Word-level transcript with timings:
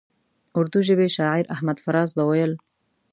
اردو 0.57 0.79
ژبي 0.87 1.07
شاعر 1.17 1.45
احمد 1.55 1.77
فراز 1.83 2.09
به 2.17 2.23
ویل. 2.29 2.53